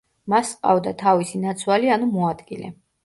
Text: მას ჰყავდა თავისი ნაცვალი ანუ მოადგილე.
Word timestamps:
მას 0.33 0.53
ჰყავდა 0.53 0.93
თავისი 1.03 1.41
ნაცვალი 1.43 1.93
ანუ 1.97 2.09
მოადგილე. 2.17 2.73